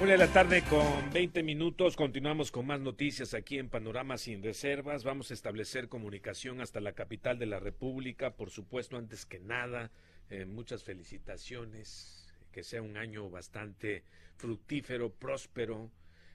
[0.00, 1.94] Una de la tarde con 20 minutos.
[1.94, 5.04] Continuamos con más noticias aquí en Panorama Sin Reservas.
[5.04, 8.34] Vamos a establecer comunicación hasta la capital de la República.
[8.34, 9.92] Por supuesto, antes que nada,
[10.30, 12.26] eh, muchas felicitaciones.
[12.50, 14.02] Que sea un año bastante
[14.36, 15.90] fructífero, próspero.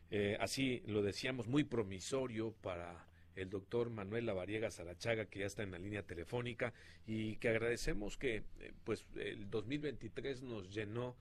[0.09, 5.63] Eh, así lo decíamos, muy promisorio para el doctor Manuel Lavariega Sarachaga, que ya está
[5.63, 6.73] en la línea telefónica,
[7.05, 11.15] y que agradecemos que eh, pues el 2023 nos llenó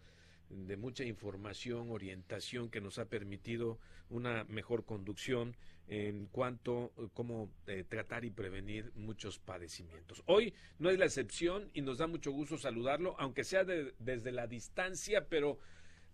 [0.50, 3.78] de mucha información, orientación que nos ha permitido
[4.10, 5.56] una mejor conducción
[5.88, 10.22] en cuanto a cómo eh, tratar y prevenir muchos padecimientos.
[10.26, 14.46] Hoy no es la excepción y nos da mucho gusto saludarlo, aunque sea desde la
[14.46, 15.58] distancia, pero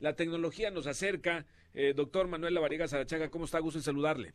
[0.01, 1.47] la tecnología nos acerca.
[1.75, 3.59] Eh, doctor Manuel Lavariega Sarachaga, ¿cómo está?
[3.59, 4.33] Gusto en saludarle.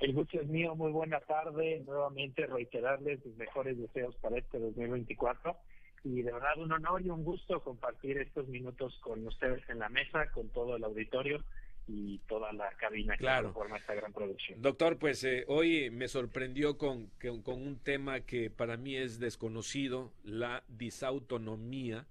[0.00, 1.82] El gusto es mío, muy buena tarde.
[1.86, 5.56] Nuevamente reiterarles mis mejores deseos para este 2024
[6.02, 9.88] y de verdad un honor y un gusto compartir estos minutos con ustedes en la
[9.88, 11.44] mesa, con todo el auditorio
[11.86, 13.48] y toda la cabina claro.
[13.48, 14.62] que forma esta gran producción.
[14.62, 17.10] Doctor, pues eh, hoy me sorprendió con,
[17.42, 22.06] con un tema que para mí es desconocido, la disautonomía,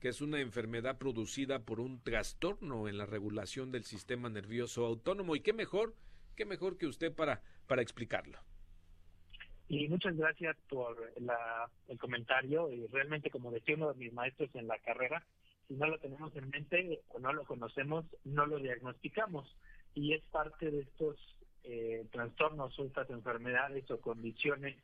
[0.00, 5.34] que es una enfermedad producida por un trastorno en la regulación del sistema nervioso autónomo.
[5.34, 5.94] Y qué mejor,
[6.36, 8.38] qué mejor que usted para, para explicarlo.
[9.68, 11.12] Y muchas gracias por
[11.88, 12.70] el comentario.
[12.70, 15.24] Y realmente, como decía uno de mis maestros en la carrera,
[15.68, 19.56] si no lo tenemos en mente o no lo conocemos, no lo diagnosticamos.
[19.94, 21.16] Y es parte de estos
[21.64, 24.76] eh, trastornos o estas enfermedades o condiciones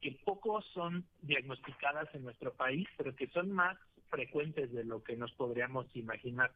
[0.00, 3.78] que pocos son diagnosticadas en nuestro país, pero que son más
[4.10, 6.52] frecuentes de lo que nos podríamos imaginar.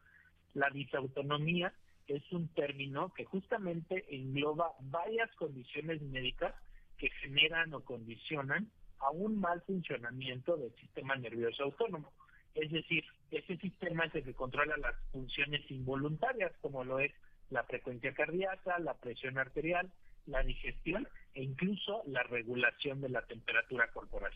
[0.53, 1.73] La disautonomía
[2.07, 6.53] es un término que justamente engloba varias condiciones médicas
[7.01, 12.13] que generan o condicionan a un mal funcionamiento del sistema nervioso autónomo.
[12.53, 17.11] Es decir, ese sistema es el que controla las funciones involuntarias, como lo es
[17.49, 19.91] la frecuencia cardíaca, la presión arterial,
[20.27, 24.33] la digestión e incluso la regulación de la temperatura corporal.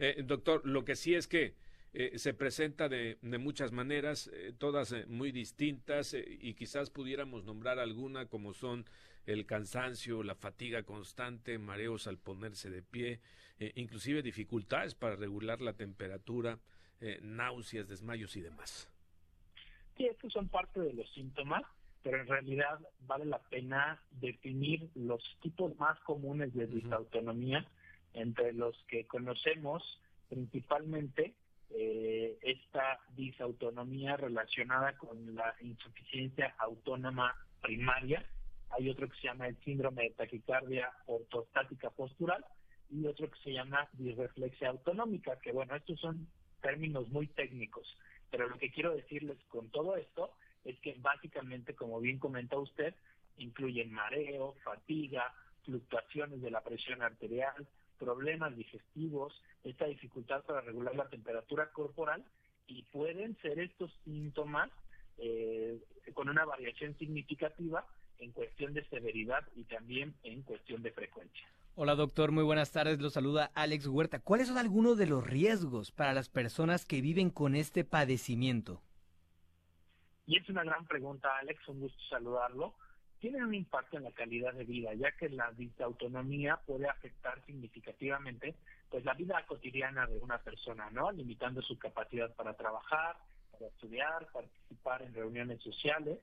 [0.00, 1.54] Eh, doctor, lo que sí es que
[1.92, 8.26] eh, se presenta de, muchas maneras, eh, todas muy distintas, y quizás pudiéramos nombrar alguna
[8.26, 8.84] como son
[9.26, 13.20] el cansancio, la fatiga constante, mareos al ponerse de pie,
[13.58, 16.58] eh, inclusive dificultades para regular la temperatura,
[17.00, 18.88] eh, náuseas, desmayos y demás.
[19.96, 21.62] Sí, estos son parte de los síntomas,
[22.02, 27.66] pero en realidad vale la pena definir los tipos más comunes de disautonomía,
[28.14, 29.82] entre los que conocemos
[30.28, 31.34] principalmente
[31.70, 38.24] eh, esta disautonomía relacionada con la insuficiencia autónoma primaria,
[38.70, 42.44] hay otro que se llama el síndrome de taquicardia ortostática postural
[42.90, 46.28] y otro que se llama disreflexia autonómica, que bueno, estos son
[46.60, 47.96] términos muy técnicos,
[48.30, 50.32] pero lo que quiero decirles con todo esto
[50.64, 52.94] es que básicamente, como bien comenta usted,
[53.38, 55.32] incluyen mareo, fatiga,
[55.64, 57.66] fluctuaciones de la presión arterial,
[58.00, 62.24] problemas digestivos, esta dificultad para regular la temperatura corporal
[62.66, 64.70] y pueden ser estos síntomas
[65.18, 65.78] eh,
[66.14, 67.86] con una variación significativa
[68.18, 71.46] en cuestión de severidad y también en cuestión de frecuencia.
[71.76, 74.18] Hola doctor, muy buenas tardes, lo saluda Alex Huerta.
[74.18, 78.82] ¿Cuáles son algunos de los riesgos para las personas que viven con este padecimiento?
[80.26, 82.74] Y es una gran pregunta, Alex, un gusto saludarlo.
[83.20, 88.56] Tienen un impacto en la calidad de vida, ya que la disautonomía puede afectar significativamente
[88.90, 91.12] pues la vida cotidiana de una persona, ¿no?
[91.12, 93.16] Limitando su capacidad para trabajar,
[93.52, 96.18] para estudiar, participar en reuniones sociales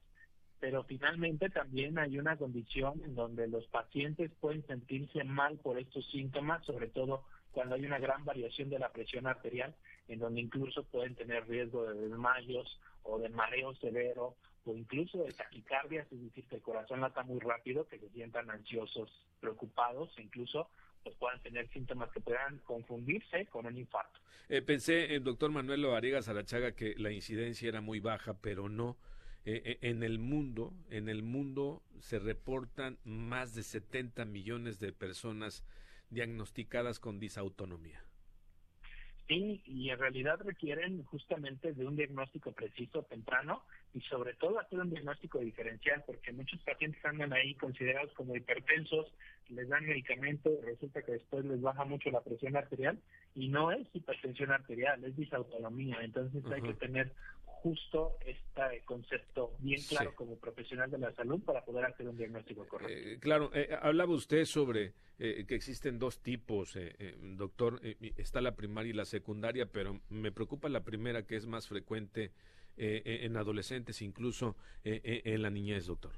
[0.59, 6.09] pero finalmente también hay una condición en donde los pacientes pueden sentirse mal por estos
[6.09, 9.75] síntomas, sobre todo cuando hay una gran variación de la presión arterial,
[10.07, 14.35] en donde incluso pueden tener riesgo de desmayos o de mareo severo
[14.75, 19.09] incluso de taquicardia, es decir, que el corazón lata muy rápido, que se sientan ansiosos,
[19.39, 20.69] preocupados, e incluso
[21.03, 24.19] pues puedan tener síntomas que puedan confundirse con un infarto.
[24.49, 28.97] Eh, pensé, el doctor Manuel Loariga Sarachaga, que la incidencia era muy baja, pero no.
[29.45, 34.91] Eh, eh, en el mundo, en el mundo se reportan más de 70 millones de
[34.91, 35.63] personas
[36.09, 38.03] diagnosticadas con disautonomía.
[39.27, 43.61] Sí, y en realidad requieren justamente de un diagnóstico preciso, temprano,
[43.93, 49.07] y sobre todo hacer un diagnóstico diferencial, porque muchos pacientes andan ahí considerados como hipertensos,
[49.49, 52.99] les dan medicamento, resulta que después les baja mucho la presión arterial,
[53.35, 57.11] y no es hipertensión arterial, es disautonomía, entonces hay que tener
[57.61, 62.67] justo este concepto bien claro como profesional de la salud para poder hacer un diagnóstico
[62.67, 62.93] correcto.
[62.93, 66.77] Eh, claro, eh, hablaba usted sobre eh, que existen dos tipos,
[67.35, 67.81] doctor,
[68.17, 72.31] está la primaria y la secundaria, pero me preocupa la primera que es más frecuente
[72.79, 76.13] en adolescentes, incluso en la niñez, doctor?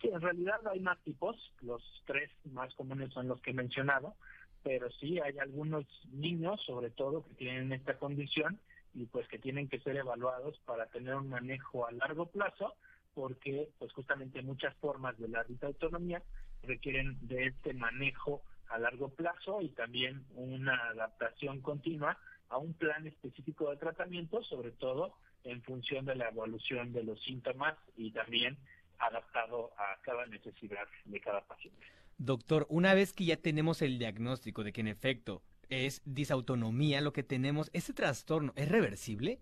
[0.00, 4.14] Sí, en realidad hay más tipos, los tres más comunes son los que he mencionado,
[4.62, 8.60] pero sí hay algunos niños, sobre todo, que tienen esta condición
[8.94, 12.74] y pues que tienen que ser evaluados para tener un manejo a largo plazo,
[13.14, 16.22] porque pues justamente muchas formas de la autonomía
[16.62, 22.18] requieren de este manejo a largo plazo y también una adaptación continua
[22.48, 25.14] a un plan específico de tratamiento, sobre todo
[25.44, 28.56] en función de la evolución de los síntomas y también
[28.98, 31.84] adaptado a cada necesidad de cada paciente.
[32.18, 35.42] Doctor, una vez que ya tenemos el diagnóstico de que en efecto
[35.72, 39.40] es disautonomía lo que tenemos, ¿ese trastorno es reversible?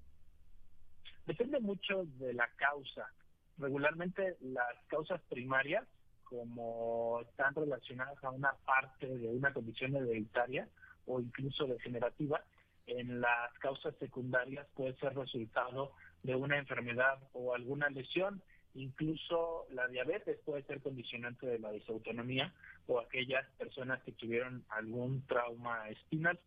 [1.27, 3.13] Depende mucho de la causa.
[3.59, 5.85] Regularmente las causas primarias,
[6.25, 10.69] como están relacionadas a una parte de una condición hereditaria
[11.07, 12.45] o incluso degenerativa,
[12.87, 15.93] en las causas secundarias puede ser resultado
[16.23, 18.43] de una enfermedad o alguna lesión
[18.75, 22.53] Incluso la diabetes puede ser condicionante de la disautonomía
[22.87, 26.39] o aquellas personas que tuvieron algún trauma espinal.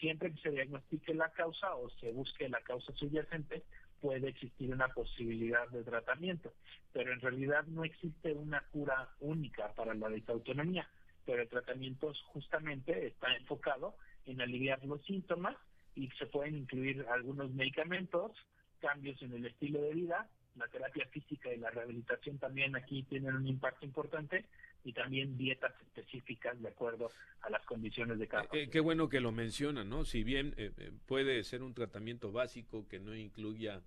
[0.00, 3.64] Siempre que se diagnostique la causa o se busque la causa subyacente,
[4.00, 6.54] puede existir una posibilidad de tratamiento.
[6.92, 10.88] Pero en realidad no existe una cura única para la disautonomía.
[11.26, 15.56] Pero el tratamiento justamente está enfocado en aliviar los síntomas
[15.94, 18.32] y se pueden incluir algunos medicamentos,
[18.78, 23.34] cambios en el estilo de vida la terapia física y la rehabilitación también aquí tienen
[23.34, 24.44] un impacto importante
[24.84, 27.10] y también dietas específicas de acuerdo
[27.42, 30.04] a las condiciones de cada eh, eh qué bueno que lo mencionan, ¿no?
[30.04, 33.82] Si bien eh, eh, puede ser un tratamiento básico que no incluya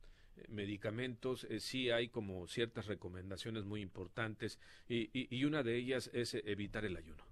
[0.48, 6.86] medicamentos, sí hay como ciertas recomendaciones muy importantes y, y una de ellas es evitar
[6.86, 7.24] el ayuno.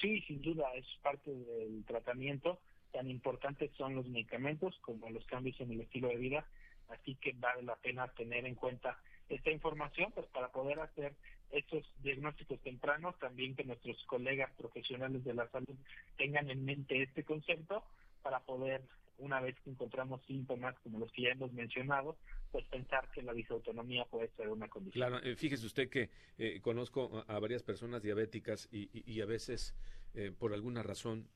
[0.00, 2.60] Sí, sin duda, es parte del tratamiento.
[2.92, 6.46] Tan importantes son los medicamentos como los cambios en el estilo de vida
[6.90, 8.98] Así que vale la pena tener en cuenta
[9.28, 11.14] esta información pues para poder hacer
[11.50, 15.76] estos diagnósticos tempranos, también que nuestros colegas profesionales de la salud
[16.16, 17.82] tengan en mente este concepto
[18.22, 18.82] para poder,
[19.18, 22.16] una vez que encontramos síntomas como los que ya hemos mencionado,
[22.52, 25.08] pues pensar que la disautonomía puede ser una condición.
[25.08, 29.74] Claro, eh, fíjese usted que eh, conozco a, varias personas diabéticas y, a veces
[30.14, 31.28] eh, por alguna razón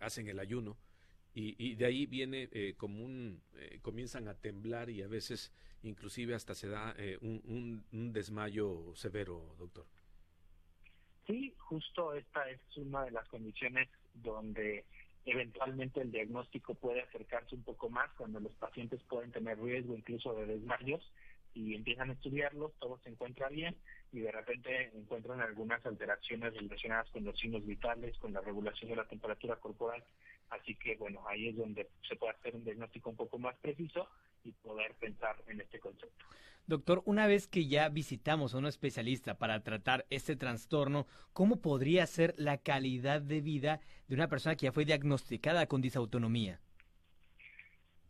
[0.00, 0.76] hacen el ayuno
[1.34, 5.52] y, de ahí viene eh, como un, eh, comienzan a temblar y a veces
[5.82, 9.86] inclusive hasta se da eh, un, un, desmayo severo, doctor.
[11.26, 14.84] Sí, justo esta es una de las condiciones donde
[15.26, 20.34] eventualmente el diagnóstico puede acercarse un poco más cuando los pacientes pueden tener riesgo incluso
[20.34, 21.12] de desmayos
[21.54, 23.76] y empiezan a estudiarlos, todo se encuentra bien
[24.12, 28.96] y de repente encuentran algunas alteraciones relacionadas con los signos vitales, con la regulación de
[28.96, 30.02] la temperatura corporal
[30.50, 34.08] Así que bueno, ahí es donde se puede hacer un diagnóstico un poco más preciso
[34.44, 36.24] y poder pensar en este concepto.
[36.66, 42.06] Doctor, una vez que ya visitamos a un especialista para tratar este trastorno, ¿cómo podría
[42.06, 46.60] ser la calidad de vida de una persona que ya fue diagnosticada con disautonomía?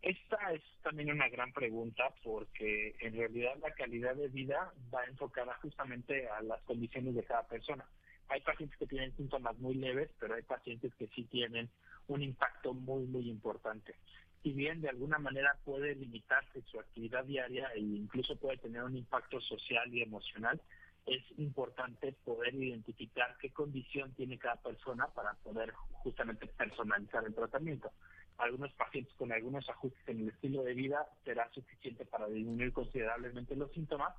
[0.02, 5.54] Esta es también una gran pregunta porque en realidad la calidad de vida va enfocada
[5.62, 7.84] justamente a las condiciones de cada persona.
[8.28, 11.68] Hay pacientes que tienen síntomas muy leves, pero hay pacientes que sí tienen
[12.08, 13.94] un impacto muy, muy importante.
[14.42, 18.96] Si bien de alguna manera puede limitarse su actividad diaria e incluso puede tener un
[18.96, 20.60] impacto social y emocional,
[21.06, 25.72] es importante poder identificar qué condición tiene cada persona para poder
[26.02, 27.90] justamente personalizar el tratamiento.
[28.36, 33.56] Algunos pacientes con algunos ajustes en el estilo de vida será suficiente para disminuir considerablemente
[33.56, 34.14] los síntomas,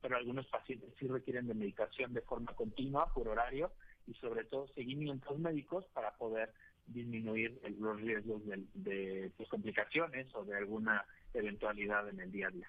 [0.00, 3.72] pero algunos pacientes sí requieren de medicación de forma continua, por horario
[4.06, 6.52] y sobre todo seguimientos médicos para poder
[6.86, 8.42] disminuir los riesgos
[8.74, 12.68] de, pues, complicaciones o de alguna eventualidad en el día a día.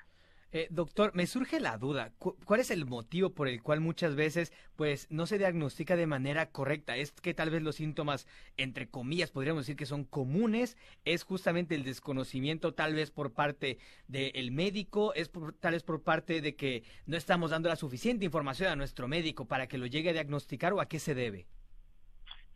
[0.52, 4.54] Eh, doctor, me surge la duda, ¿cuál es el motivo por el cual muchas veces
[4.78, 6.96] pues no se diagnostica de manera correcta?
[6.96, 10.78] ¿Es que tal vez los síntomas, entre comillas, podríamos decir que son comunes?
[11.04, 15.14] ¿Es justamente el desconocimiento tal vez por parte del médico?
[15.14, 15.30] ¿Es
[15.60, 19.46] tal vez por parte de que no estamos dando la suficiente información a nuestro médico
[19.46, 21.48] para que lo llegue a diagnosticar o a qué se debe?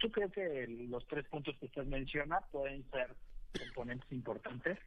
[0.01, 3.15] Yo creo que los tres puntos que usted menciona pueden ser
[3.57, 4.77] componentes importantes.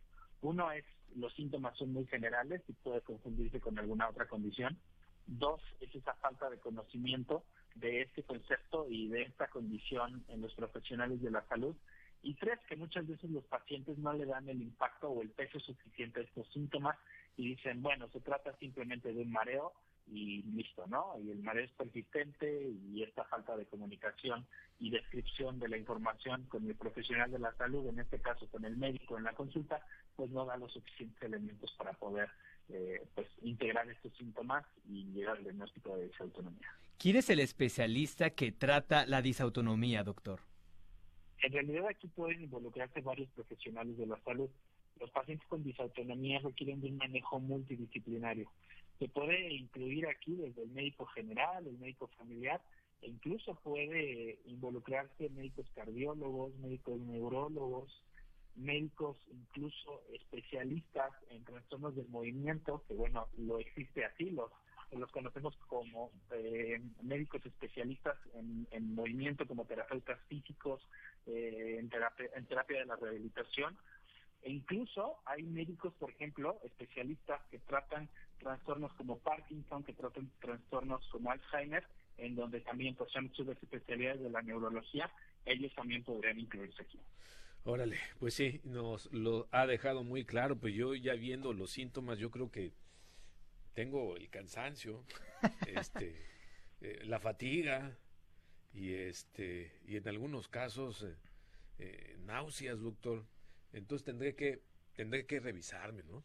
[0.41, 0.85] Uno es
[1.17, 4.79] los síntomas son muy generales y puede confundirse con alguna otra condición.
[5.27, 10.55] Dos es esa falta de conocimiento de este concepto y de esta condición en los
[10.55, 11.77] profesionales de la salud.
[12.23, 15.59] Y tres, que muchas veces los pacientes no le dan el impacto o el peso
[15.61, 16.97] suficiente a estos síntomas
[17.37, 19.73] y dicen, bueno, se trata simplemente de un mareo
[20.07, 21.15] y listo, ¿no?
[21.23, 24.47] Y el mareo es persistente y esta falta de comunicación
[24.79, 28.65] y descripción de la información con el profesional de la salud, en este caso con
[28.65, 29.85] el médico en la consulta,
[30.17, 32.29] pues no da los suficientes elementos para poder
[32.69, 36.69] eh, pues integrar estos síntomas y llegar al diagnóstico de disautonomía.
[36.99, 40.41] ¿Quién es el especialista que trata la disautonomía, doctor?
[41.43, 44.49] En realidad aquí pueden involucrarse varios profesionales de la salud.
[45.01, 48.49] Los pacientes con disautonomía requieren de un manejo multidisciplinario.
[49.03, 52.61] Se puede incluir aquí desde el médico general, el médico familiar,
[53.01, 58.01] e incluso puede involucrarse médicos cardiólogos, médicos neurólogos,
[58.55, 64.53] médicos incluso especialistas en trastornos del movimiento, que bueno, lo existe así, los,
[64.93, 70.81] los conocemos como eh, médicos especialistas en, en, movimiento, como terapeutas físicos,
[71.27, 73.77] eh, en, terapia, en terapia de la rehabilitación,
[74.43, 78.09] e incluso hay médicos, por ejemplo, especialistas que tratan
[78.39, 81.85] trastornos como Parkinson, que tratan trastornos como Alzheimer,
[82.19, 85.11] en donde también pues son especialidades de la neurología,
[85.45, 86.99] ellos también podrían incluirse aquí.
[87.65, 92.19] Órale, pues sí, nos lo ha dejado muy claro, pues yo ya viendo los síntomas,
[92.19, 92.73] yo creo que
[93.73, 95.05] tengo el cansancio,
[95.69, 96.27] este,
[96.81, 97.97] eh, la fatiga
[98.75, 101.17] y este y en algunos casos eh,
[101.79, 103.25] eh, náuseas, doctor.
[103.73, 104.63] Entonces tendré que
[104.95, 106.25] tendré que revisarme, ¿no?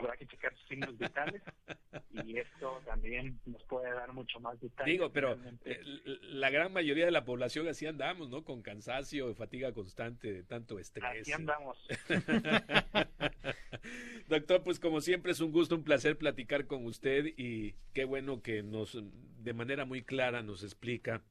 [0.00, 1.42] habrá que checar sus signos vitales
[2.24, 4.92] y esto también nos puede dar mucho más detalles.
[4.92, 5.80] Digo, pero eh,
[6.22, 8.44] la gran mayoría de la población así andamos, ¿no?
[8.44, 11.22] Con cansancio, fatiga constante, tanto estrés.
[11.22, 11.78] Así andamos.
[14.28, 18.42] Doctor, pues como siempre es un gusto, un placer platicar con usted y qué bueno
[18.42, 18.98] que nos,
[19.38, 21.22] de manera muy clara, nos explica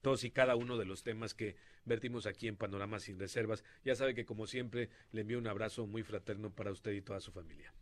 [0.00, 3.64] todos y cada uno de los temas que vertimos aquí en Panorama Sin Reservas.
[3.84, 7.20] Ya sabe que como siempre le envío un abrazo muy fraterno para usted y toda
[7.20, 7.72] su familia.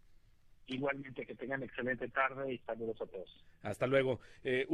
[0.67, 3.45] Igualmente, que tengan excelente tarde y saludos a todos.
[3.63, 4.21] Hasta luego.
[4.45, 4.67] Eh,